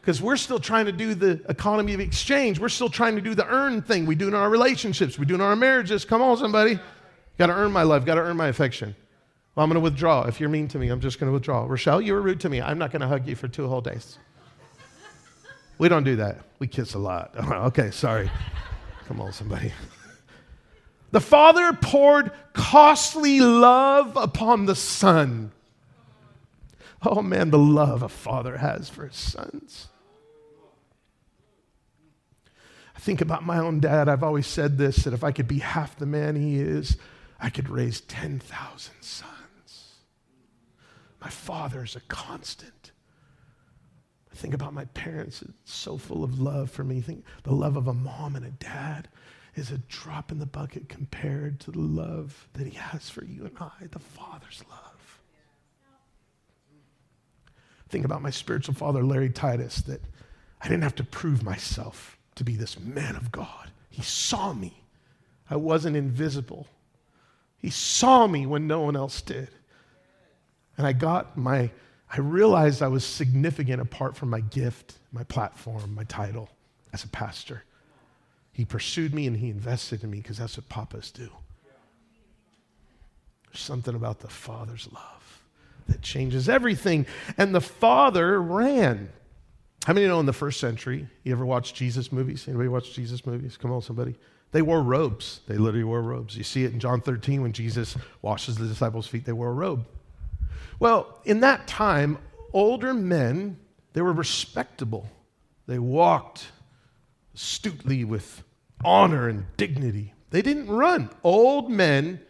[0.06, 2.60] because we're still trying to do the economy of exchange.
[2.60, 4.06] We're still trying to do the earn thing.
[4.06, 5.18] We do in our relationships.
[5.18, 6.06] We do in our marriages.
[6.06, 6.80] Come on, somebody.
[7.39, 8.06] Got to earn my love.
[8.06, 8.96] Got to earn my affection.
[9.56, 10.28] Well, I'm going to withdraw.
[10.28, 11.65] If you're mean to me, I'm just going to withdraw.
[11.65, 12.62] Rochelle, you were rude to me.
[12.62, 14.20] I'm not going to hug you for two whole days.
[15.80, 16.38] We don't do that.
[16.60, 17.36] We kiss a lot.
[17.52, 18.30] okay, sorry.
[19.08, 19.74] Come on, somebody.
[21.10, 25.52] The Father poured costly love upon the Son.
[27.02, 29.88] Oh man, the love a father has for his sons.
[33.06, 34.10] Think about my own dad.
[34.10, 36.98] I've always said this that if I could be half the man he is,
[37.39, 39.94] I could raise 10,000 sons.
[41.22, 42.91] My father is a constant.
[44.32, 47.00] I think about my parents, it's so full of love for me.
[47.00, 49.08] Think the love of a mom and a dad
[49.54, 53.46] is a drop in the bucket compared to the love that he has for you
[53.46, 55.22] and I, the Father's love.
[57.88, 60.02] Think about my spiritual father, Larry Titus, that
[60.60, 63.71] I didn't have to prove myself to be this man of God.
[63.89, 64.84] He saw me.
[65.50, 66.67] I wasn't invisible.
[67.58, 69.50] He saw me when no one else did.
[70.78, 71.71] And I got my,
[72.12, 76.50] I realized I was significant apart from my gift, my platform, my title
[76.93, 77.63] as a pastor.
[78.52, 81.30] He pursued me and he invested in me because that's what papas do.
[83.48, 85.41] There's something about the Father's love
[85.88, 87.06] that changes everything.
[87.38, 89.10] And the Father ran.
[89.86, 92.48] How many know in the first century, you ever watch Jesus movies?
[92.48, 93.56] Anybody watch Jesus movies?
[93.56, 94.15] Come on, somebody.
[94.52, 95.41] They wore robes.
[95.48, 96.36] They literally wore robes.
[96.36, 99.54] You see it in John 13 when Jesus washes the disciples' feet, they wore a
[99.54, 99.86] robe.
[100.80, 102.17] Well, in that time,
[102.52, 103.60] older men,
[103.93, 105.08] they were respectable.
[105.67, 106.48] They walked
[107.36, 108.43] astutely with
[108.84, 110.15] honor and dignity.
[110.32, 111.12] They didn't run.
[111.24, 112.21] Old men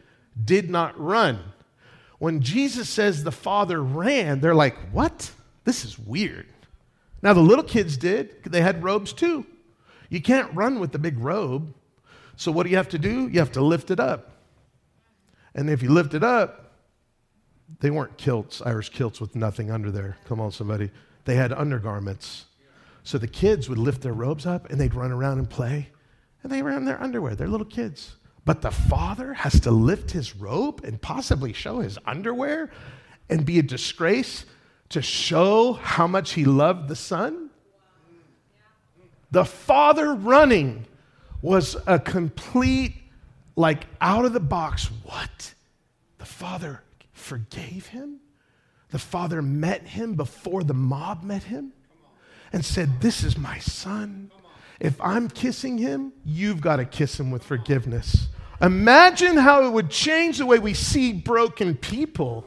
[0.43, 1.39] did not run.
[2.19, 5.31] When Jesus says the Father ran, they're like, what?
[5.63, 6.47] This is weird.
[7.25, 8.43] Now, the little kids did.
[8.43, 9.47] They had robes too.
[10.09, 11.73] You can't run with the big robe.
[12.35, 13.27] So, what do you have to do?
[13.29, 14.43] You have to lift it up.
[15.55, 16.73] And if you lift it up,
[17.79, 20.17] they weren't kilts, Irish kilts with nothing under there.
[20.25, 20.91] Come on, somebody.
[21.23, 22.45] They had undergarments.
[23.01, 25.89] So the kids would lift their robes up and they'd run around and play.
[26.43, 27.33] And they were in their underwear.
[27.33, 28.17] They're little kids.
[28.45, 32.69] But the father has to lift his robe and possibly show his underwear
[33.31, 34.45] and be a disgrace
[34.89, 37.49] to show how much he loved the son.
[39.31, 40.85] The father running
[41.41, 42.95] was a complete,
[43.55, 44.89] like, out of the box.
[45.03, 45.53] What?
[46.17, 48.19] The father forgave him?
[48.91, 51.73] The father met him before the mob met him
[52.53, 54.31] and said, This is my son.
[54.79, 58.27] If I'm kissing him, you've got to kiss him with forgiveness.
[58.61, 62.45] Imagine how it would change the way we see broken people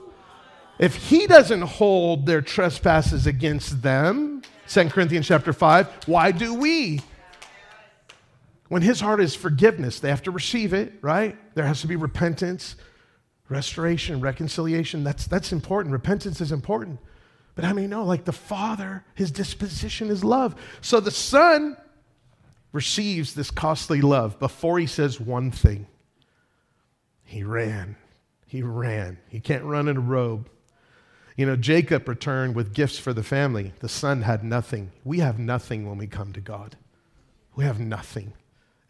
[0.79, 4.43] if he doesn't hold their trespasses against them.
[4.69, 7.01] 2 Corinthians chapter 5, why do we?
[8.69, 11.37] When his heart is forgiveness, they have to receive it, right?
[11.55, 12.77] There has to be repentance,
[13.49, 15.05] restoration, reconciliation.
[15.05, 15.93] That's, that's important.
[15.93, 17.01] Repentance is important.
[17.55, 20.55] But how many know, like the Father, his disposition is love.
[20.81, 21.77] So the Son
[22.73, 25.87] receives this costly love before he says one thing.
[27.25, 27.97] He ran.
[28.47, 29.19] He ran.
[29.29, 30.49] He can't run in a robe.
[31.39, 33.73] You know, Jacob returned with gifts for the family.
[33.79, 34.91] The son had nothing.
[35.05, 36.77] We have nothing when we come to God.
[37.55, 38.33] We have nothing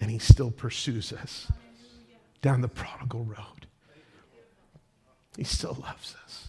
[0.00, 1.52] and he still pursues us
[2.40, 3.66] down the prodigal road.
[5.36, 6.48] He still loves us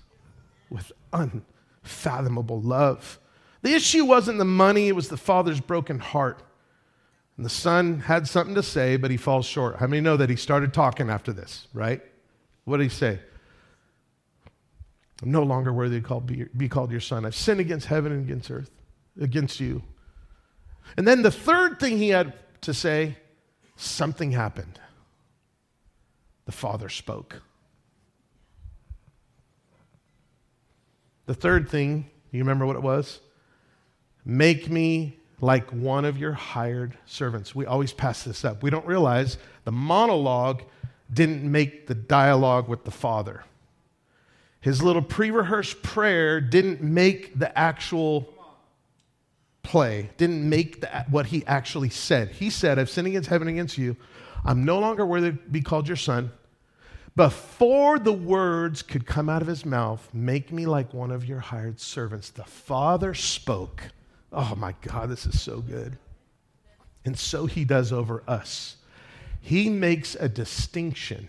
[0.70, 3.20] with unfathomable love.
[3.62, 6.42] The issue wasn't the money, it was the father's broken heart.
[7.36, 9.78] And the son had something to say, but he falls short.
[9.78, 12.02] How many know that he started talking after this, right?
[12.64, 13.20] What did he say?
[15.22, 17.26] I'm no longer worthy to be called your son.
[17.26, 18.72] I've sinned against heaven and against earth,
[19.20, 19.84] against you.
[20.98, 23.18] And then the third thing he had to say
[23.76, 24.80] something happened.
[26.46, 27.42] The Father spoke.
[31.26, 33.20] The third thing, you remember what it was?
[34.26, 37.54] Make me like one of your hired servants.
[37.54, 38.64] We always pass this up.
[38.64, 40.64] We don't realize the monologue
[41.14, 43.44] didn't make the dialogue with the Father.
[44.62, 48.34] His little pre rehearsed prayer didn't make the actual
[49.70, 52.30] play didn't make that what he actually said.
[52.30, 53.96] He said, I've sinned against heaven against you.
[54.44, 56.32] I'm no longer worthy to be called your son.
[57.16, 61.40] Before the words could come out of his mouth, make me like one of your
[61.40, 62.30] hired servants.
[62.30, 63.84] The father spoke.
[64.32, 65.98] Oh my God, this is so good.
[67.06, 68.78] And so he does over us.
[69.42, 71.28] He makes a distinction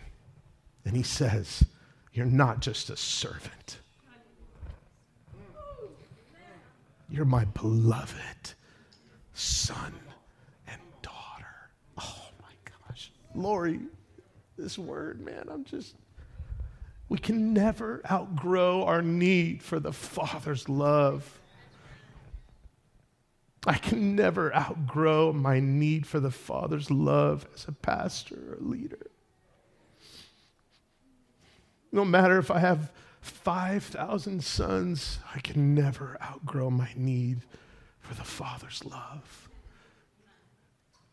[0.85, 1.64] and he says,
[2.12, 3.79] You're not just a servant.
[7.09, 8.55] You're my beloved
[9.35, 9.92] son
[10.68, 11.70] and daughter.
[11.99, 12.53] Oh my
[12.87, 13.11] gosh.
[13.35, 13.81] Lori,
[14.57, 15.96] this word, man, I'm just,
[17.09, 21.38] we can never outgrow our need for the Father's love.
[23.66, 29.10] I can never outgrow my need for the Father's love as a pastor or leader.
[31.92, 37.42] No matter if I have 5,000 sons, I can never outgrow my need
[38.00, 39.48] for the Father's love.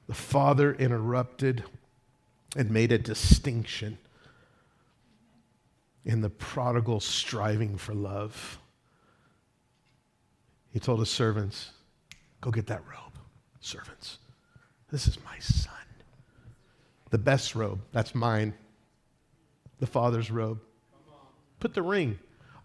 [0.08, 1.63] The Father interrupted
[2.56, 3.98] and made a distinction
[6.06, 8.60] in the prodigal striving for love.
[10.72, 11.72] He told his servants,
[12.40, 13.18] Go get that robe,
[13.60, 14.20] servants.
[14.90, 15.74] This is my son.
[17.10, 18.54] The best robe, that's mine.
[19.80, 20.62] The Father's robe.
[21.60, 22.20] Put the ring.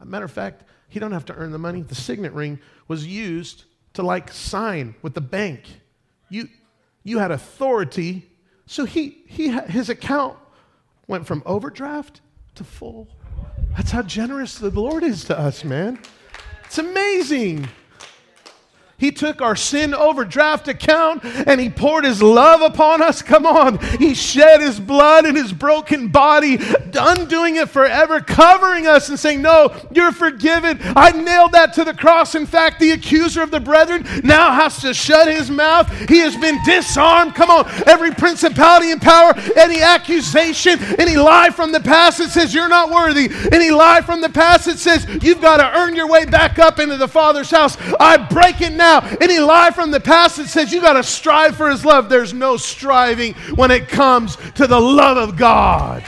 [0.04, 1.82] Matter of fact, he don't have to earn the money.
[1.82, 5.62] The signet ring was used to like sign with the bank.
[6.28, 6.48] You,
[7.02, 8.30] you had authority,
[8.66, 10.36] so he, he his account
[11.06, 12.20] went from overdraft
[12.56, 13.08] to full.
[13.76, 15.98] That's how generous the Lord is to us, man.
[16.64, 17.68] It's amazing.
[19.02, 23.20] He took our sin overdraft account and He poured His love upon us.
[23.20, 23.80] Come on.
[23.98, 26.60] He shed His blood in His broken body,
[26.94, 30.78] undoing it forever, covering us and saying, No, you're forgiven.
[30.94, 32.36] I nailed that to the cross.
[32.36, 35.90] In fact, the accuser of the brethren now has to shut his mouth.
[36.08, 37.34] He has been disarmed.
[37.34, 37.68] Come on.
[37.88, 42.88] Every principality and power, any accusation, any lie from the past that says you're not
[42.88, 46.60] worthy, any lie from the past that says you've got to earn your way back
[46.60, 49.16] up into the Father's house, I break it now now.
[49.20, 52.34] Any lie from the past that says you got to strive for his love, there's
[52.34, 56.04] no striving when it comes to the love of God.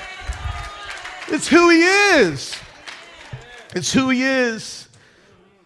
[1.28, 2.54] It's who he is.
[3.74, 4.83] It's who he is.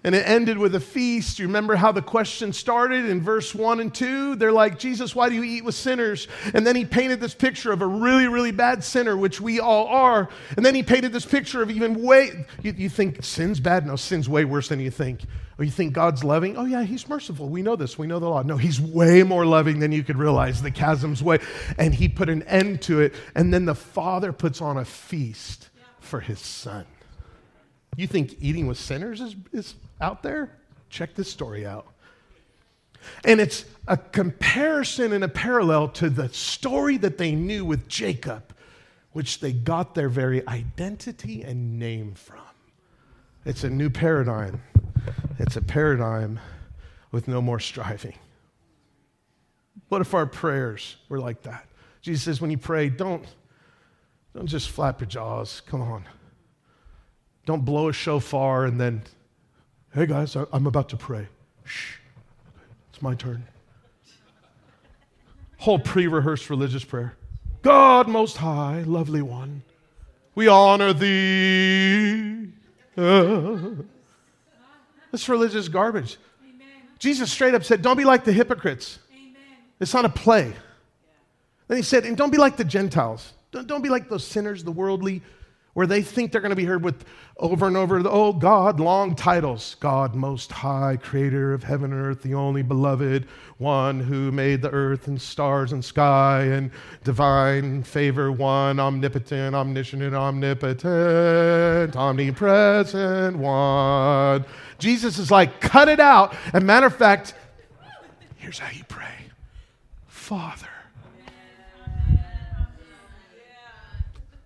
[0.08, 1.38] And it ended with a feast.
[1.38, 4.36] You remember how the question started in verse 1 and 2?
[4.36, 6.28] They're like, Jesus, why do you eat with sinners?
[6.54, 9.86] And then he painted this picture of a really, really bad sinner, which we all
[9.88, 10.30] are.
[10.56, 13.86] And then he painted this picture of even way, you, you think sin's bad?
[13.86, 15.26] No, sin's way worse than you think.
[15.58, 16.56] Or you think God's loving?
[16.56, 17.50] Oh, yeah, he's merciful.
[17.50, 17.98] We know this.
[17.98, 18.40] We know the law.
[18.40, 20.62] No, he's way more loving than you could realize.
[20.62, 21.40] The chasm's way.
[21.76, 23.14] And he put an end to it.
[23.34, 25.68] And then the Father puts on a feast
[26.00, 26.86] for his Son.
[27.98, 30.56] You think eating with sinners is, is out there?
[30.88, 31.84] Check this story out.
[33.24, 38.54] And it's a comparison and a parallel to the story that they knew with Jacob,
[39.14, 42.38] which they got their very identity and name from.
[43.44, 44.62] It's a new paradigm.
[45.40, 46.38] It's a paradigm
[47.10, 48.14] with no more striving.
[49.88, 51.66] What if our prayers were like that?
[52.02, 53.26] Jesus says, when you pray, don't,
[54.36, 55.62] don't just flap your jaws.
[55.66, 56.04] Come on.
[57.48, 59.00] Don't blow a shofar and then
[59.94, 61.28] Hey guys, I'm about to pray.
[61.64, 61.94] Shh.
[62.90, 63.42] It's my turn.
[65.56, 67.16] Whole pre rehearsed religious prayer.
[67.62, 69.62] God most high, lovely one,
[70.34, 72.48] we honor thee.
[72.98, 73.58] Uh,
[75.10, 76.18] that's religious garbage.
[76.42, 76.66] Amen.
[76.98, 78.98] Jesus straight up said, Don't be like the hypocrites.
[79.10, 79.40] Amen.
[79.80, 80.52] It's not a play.
[81.66, 83.32] Then he said, And don't be like the Gentiles.
[83.52, 85.22] Don't, don't be like those sinners, the worldly
[85.74, 87.04] where they think they're going to be heard with
[87.36, 89.76] over and over, the oh God, long titles.
[89.78, 93.28] God Most High, Creator of heaven and earth, the only beloved,
[93.58, 96.70] one who made the earth and stars and sky and
[97.04, 104.44] divine favor, one omnipotent, omniscient, omnipotent, omnipresent one.
[104.78, 106.34] Jesus is like, cut it out.
[106.52, 107.34] And matter of fact,
[108.36, 109.06] here's how you pray
[110.08, 110.66] Father.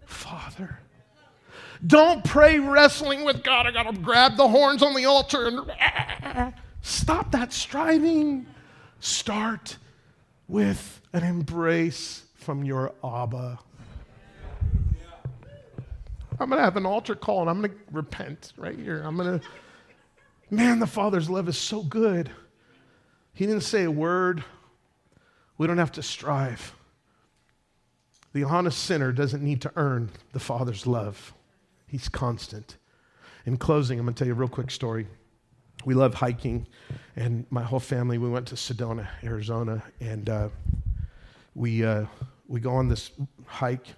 [0.05, 0.82] Father.
[1.85, 3.67] Don't pray wrestling with God.
[3.67, 8.47] I got to grab the horns on the altar and stop that striving.
[9.01, 9.79] Start
[10.47, 13.59] with an embrace from your Abba.
[16.39, 19.03] I'm going to have an altar call and I'm going to repent right here.
[19.05, 19.47] I'm going to,
[20.51, 22.31] man, the Father's love is so good.
[23.35, 24.45] He didn't say a word.
[25.59, 26.75] We don't have to strive.
[28.33, 31.35] The honest sinner doesn't need to earn the Father's love.
[31.93, 32.79] He's constant.
[33.45, 35.07] In closing, I'm going to tell you a real quick story.
[35.85, 36.67] We love hiking,
[37.17, 40.49] and my whole family, we went to Sedona, Arizona, and uh,
[41.55, 42.07] we, uh,
[42.49, 43.11] we go on this
[43.45, 43.89] hike,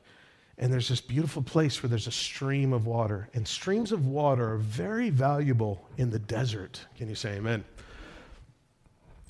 [0.58, 3.28] and there's this beautiful place where there's a stream of water.
[3.32, 6.80] And streams of water are very valuable in the desert.
[6.96, 7.62] Can you say amen?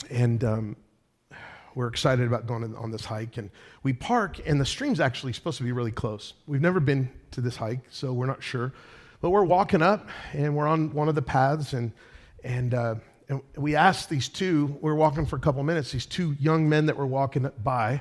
[0.09, 0.77] And um,
[1.75, 3.37] we're excited about going on this hike.
[3.37, 3.51] And
[3.83, 6.35] we park, and the stream's actually supposed to be really close.
[6.47, 8.73] We've never been to this hike, so we're not sure.
[9.21, 11.93] But we're walking up, and we're on one of the paths, and,
[12.43, 12.97] and, uh,
[13.29, 16.69] and we asked these two, we were walking for a couple minutes, these two young
[16.69, 18.01] men that were walking by,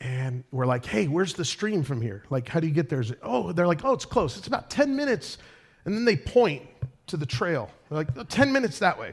[0.00, 2.24] and we're like, hey, where's the stream from here?
[2.30, 3.04] Like, how do you get there?
[3.22, 4.36] Oh, they're like, oh, it's close.
[4.36, 5.38] It's about 10 minutes.
[5.84, 6.62] And then they point
[7.08, 7.70] to the trail.
[7.88, 9.12] They're like, oh, 10 minutes that way.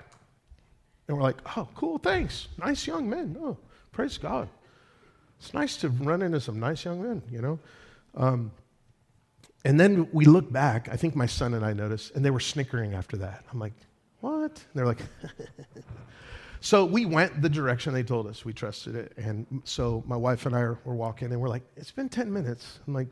[1.08, 2.48] And we're like, oh, cool, thanks.
[2.58, 3.36] Nice young men.
[3.40, 3.58] Oh,
[3.96, 4.50] Praise God.
[5.40, 7.60] It's nice to run into some nice young men, you know?
[8.14, 8.52] Um,
[9.64, 12.42] and then we look back, I think my son and I noticed, and they were
[12.42, 13.46] snickering after that.
[13.54, 13.72] I'm like,
[14.20, 14.52] what?
[14.52, 15.00] And they're like,
[16.60, 18.44] so we went the direction they told us.
[18.44, 19.14] We trusted it.
[19.16, 22.80] And so my wife and I were walking, and we're like, it's been 10 minutes.
[22.86, 23.08] I'm like,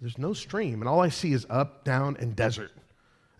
[0.00, 0.80] there's no stream.
[0.80, 2.70] And all I see is up, down, and desert,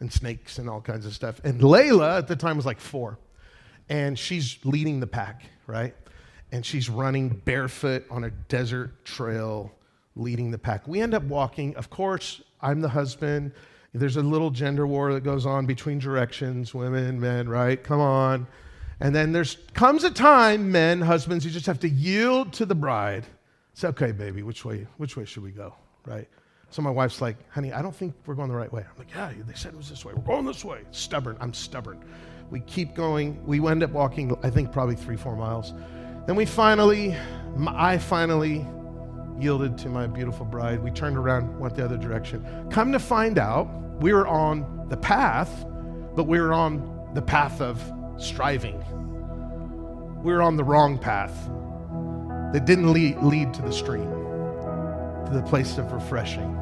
[0.01, 1.41] and snakes, and all kinds of stuff.
[1.45, 3.17] And Layla at the time was like four,
[3.89, 5.95] and she's leading the pack, right?
[6.53, 9.73] And she's running barefoot on a desert trail
[10.17, 10.87] leading the pack.
[10.89, 11.75] We end up walking.
[11.77, 13.53] Of course, I'm the husband.
[13.93, 17.83] There's a little gender war that goes on between directions, women, men, right?
[17.83, 18.47] Come on.
[19.01, 22.75] And then there's comes a time, men, husbands, you just have to yield to the
[22.75, 23.27] bride.
[23.75, 25.75] Say, okay, baby, which way, which way should we go?
[26.07, 26.29] Right?
[26.71, 28.83] So my wife's like, honey, I don't think we're going the right way.
[28.89, 30.13] I'm like, yeah, they said it was this way.
[30.15, 30.83] We're going this way.
[30.93, 31.37] Stubborn.
[31.41, 32.05] I'm stubborn.
[32.51, 33.45] We keep going.
[33.45, 35.73] We end up walking, I think, probably three, four miles.
[36.27, 37.17] Then we finally,
[37.67, 38.67] I finally
[39.39, 40.83] yielded to my beautiful bride.
[40.83, 42.69] We turned around, went the other direction.
[42.71, 43.69] Come to find out,
[44.01, 45.65] we were on the path,
[46.15, 47.83] but we were on the path of
[48.19, 48.79] striving.
[50.23, 51.35] We were on the wrong path
[52.53, 54.11] that didn't lead, lead to the stream,
[55.27, 56.53] to the place of refreshing,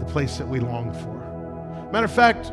[0.00, 1.88] the place that we longed for.
[1.92, 2.52] Matter of fact,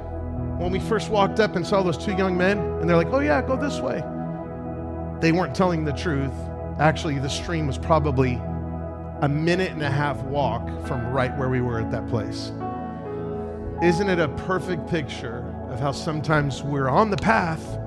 [0.59, 3.19] when we first walked up and saw those two young men, and they're like, oh,
[3.19, 4.03] yeah, go this way.
[5.23, 6.33] They weren't telling the truth.
[6.79, 8.41] Actually, the stream was probably
[9.21, 12.51] a minute and a half walk from right where we were at that place.
[13.81, 17.79] Isn't it a perfect picture of how sometimes we're on the path,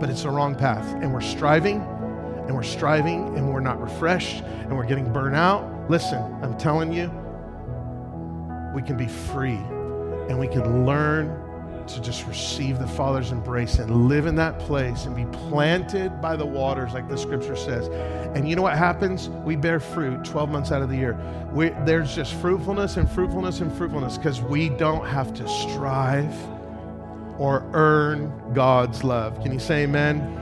[0.00, 1.80] but it's the wrong path, and we're striving
[2.48, 5.88] and we're striving and we're not refreshed and we're getting burnt out?
[5.88, 7.06] Listen, I'm telling you,
[8.74, 9.60] we can be free
[10.28, 11.28] and we can learn
[11.94, 16.36] to just receive the Father's embrace and live in that place and be planted by
[16.36, 17.88] the waters, like the scripture says.
[18.36, 19.28] And you know what happens?
[19.28, 21.18] We bear fruit 12 months out of the year.
[21.52, 26.34] We, there's just fruitfulness and fruitfulness and fruitfulness because we don't have to strive
[27.38, 29.42] or earn God's love.
[29.42, 30.36] Can you say amen?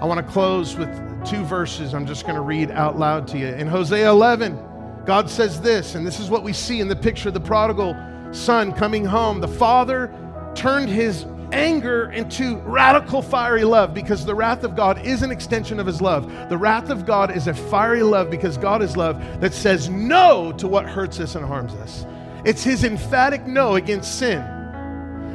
[0.00, 0.88] I want to close with
[1.24, 3.48] two verses I'm just going to read out loud to you.
[3.48, 4.58] In Hosea 11,
[5.06, 7.96] God says this, and this is what we see in the picture of the prodigal
[8.32, 9.40] son coming home.
[9.40, 10.12] The father
[10.54, 15.78] turned his anger into radical fiery love because the wrath of God is an extension
[15.78, 16.48] of his love.
[16.48, 20.52] The wrath of God is a fiery love because God is love that says no
[20.52, 22.06] to what hurts us and harms us.
[22.44, 24.40] It's his emphatic no against sin.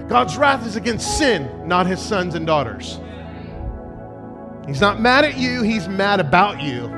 [0.09, 2.99] God's wrath is against sin, not his sons and daughters.
[4.65, 6.93] He's not mad at you, he's mad about you.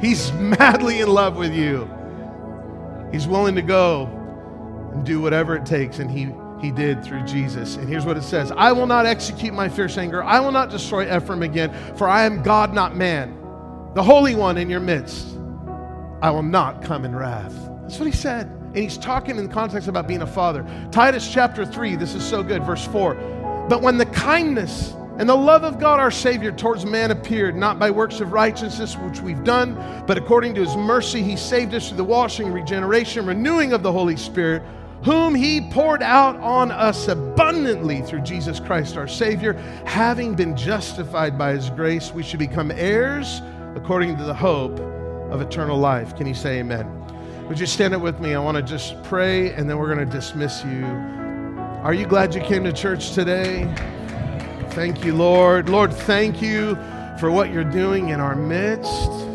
[0.00, 1.90] He's madly in love with you.
[3.10, 4.06] He's willing to go
[4.92, 6.26] and do whatever it takes, and he
[6.62, 7.76] he did through Jesus.
[7.76, 10.22] And here's what it says I will not execute my fierce anger.
[10.22, 13.36] I will not destroy Ephraim again, for I am God, not man,
[13.94, 15.36] the Holy One in your midst.
[16.22, 17.52] I will not come in wrath.
[17.82, 18.46] That's what he said.
[18.46, 20.64] And he's talking in context about being a father.
[20.92, 23.66] Titus chapter 3, this is so good, verse 4.
[23.68, 27.80] But when the kindness and the love of God our Savior towards man appeared, not
[27.80, 29.74] by works of righteousness which we've done,
[30.06, 33.92] but according to his mercy, he saved us through the washing, regeneration, renewing of the
[33.92, 34.62] Holy Spirit
[35.04, 41.36] whom he poured out on us abundantly through Jesus Christ our Savior, having been justified
[41.36, 43.42] by his grace, we should become heirs
[43.74, 44.78] according to the hope
[45.30, 46.16] of eternal life.
[46.16, 46.88] Can you say amen?
[47.48, 48.34] Would you stand up with me?
[48.34, 50.84] I want to just pray and then we're going to dismiss you.
[51.82, 53.64] Are you glad you came to church today?
[54.70, 55.68] Thank you, Lord.
[55.68, 56.76] Lord, thank you
[57.18, 59.31] for what you're doing in our midst.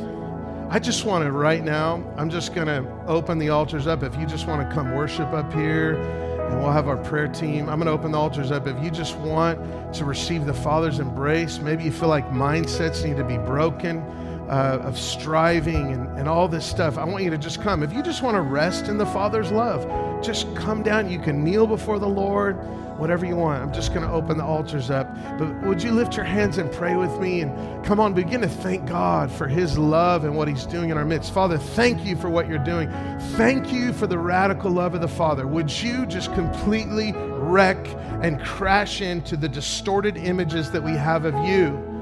[0.69, 4.03] I just want to, right now, I'm just going to open the altars up.
[4.03, 7.69] If you just want to come worship up here, and we'll have our prayer team.
[7.69, 8.67] I'm going to open the altars up.
[8.67, 13.15] If you just want to receive the Father's embrace, maybe you feel like mindsets need
[13.17, 14.03] to be broken
[14.49, 17.83] uh, of striving and, and all this stuff, I want you to just come.
[17.83, 19.85] If you just want to rest in the Father's love,
[20.23, 21.09] just come down.
[21.09, 22.55] You can kneel before the Lord,
[22.97, 23.61] whatever you want.
[23.61, 25.13] I'm just going to open the altars up.
[25.37, 28.47] But would you lift your hands and pray with me and come on, begin to
[28.47, 31.33] thank God for His love and what He's doing in our midst.
[31.33, 32.89] Father, thank you for what you're doing.
[33.35, 35.45] Thank you for the radical love of the Father.
[35.45, 37.85] Would you just completely wreck
[38.21, 41.96] and crash into the distorted images that we have of you?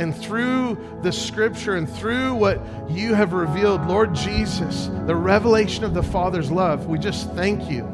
[0.00, 5.92] And through the scripture and through what you have revealed, Lord Jesus, the revelation of
[5.92, 7.84] the Father's love, we just thank you.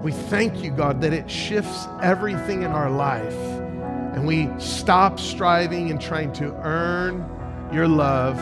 [0.00, 3.34] We thank you, God, that it shifts everything in our life.
[4.14, 7.28] And we stop striving and trying to earn
[7.72, 8.36] your love,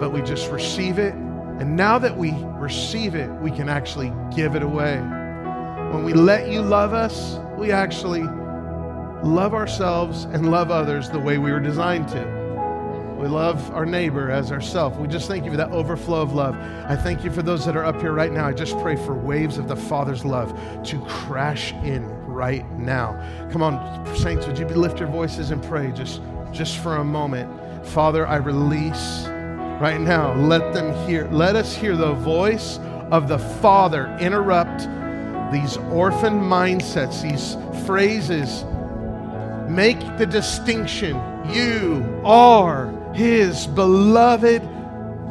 [0.00, 1.12] but we just receive it.
[1.12, 4.96] And now that we receive it, we can actually give it away.
[5.92, 8.22] When we let you love us, we actually
[9.22, 12.42] love ourselves and love others the way we were designed to.
[13.18, 14.98] We love our neighbor as ourselves.
[14.98, 16.56] We just thank you for that overflow of love.
[16.88, 18.48] I thank you for those that are up here right now.
[18.48, 20.52] I just pray for waves of the Father's love
[20.86, 23.12] to crash in right now.
[23.52, 26.20] Come on, saints, would you lift your voices and pray just,
[26.50, 27.86] just for a moment?
[27.86, 29.26] Father, I release
[29.80, 30.34] right now.
[30.34, 32.80] Let them hear, let us hear the voice
[33.12, 34.80] of the Father interrupt
[35.52, 37.56] these orphan mindsets, these
[37.86, 38.64] phrases
[39.72, 41.16] Make the distinction.
[41.48, 44.60] You are his beloved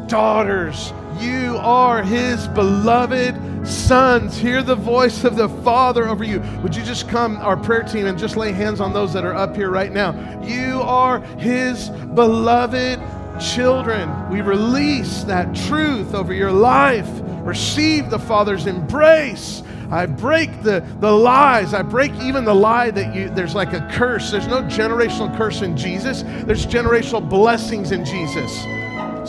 [0.07, 0.91] daughters.
[1.19, 4.37] You are his beloved sons.
[4.37, 6.39] Hear the voice of the Father over you.
[6.63, 9.35] Would you just come, our prayer team, and just lay hands on those that are
[9.35, 10.41] up here right now?
[10.41, 12.99] You are his beloved
[13.39, 14.27] children.
[14.31, 17.07] We release that truth over your life.
[17.43, 19.61] Receive the Father's embrace
[19.91, 21.73] I break the, the lies.
[21.73, 24.31] I break even the lie that you, there's like a curse.
[24.31, 28.63] There's no generational curse in Jesus, there's generational blessings in Jesus.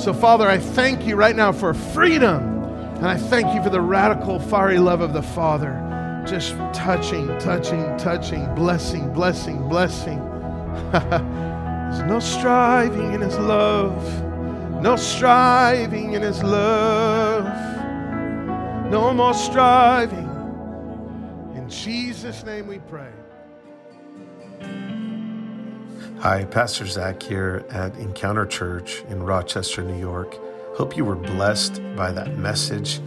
[0.01, 2.63] So, Father, I thank you right now for freedom.
[3.03, 5.79] And I thank you for the radical, fiery love of the Father.
[6.25, 10.19] Just touching, touching, touching, blessing, blessing, blessing.
[10.93, 14.01] There's no striving in His love.
[14.81, 17.45] No striving in His love.
[18.89, 20.32] No more striving.
[21.73, 23.11] Jesus' name we pray.
[26.21, 30.39] Hi, Pastor Zach here at Encounter Church in Rochester, New York.
[30.77, 32.99] Hope you were blessed by that message.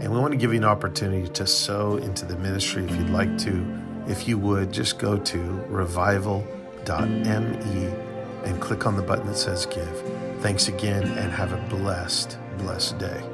[0.00, 3.10] And we want to give you an opportunity to sow into the ministry if you'd
[3.10, 3.64] like to.
[4.08, 6.44] If you would, just go to revival.me
[8.44, 10.40] and click on the button that says give.
[10.40, 13.33] Thanks again and have a blessed, blessed day.